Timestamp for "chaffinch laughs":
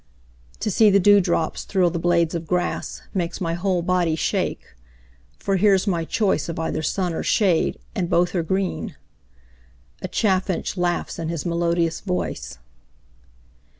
10.07-11.19